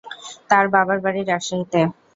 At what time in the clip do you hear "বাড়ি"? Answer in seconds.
1.05-1.21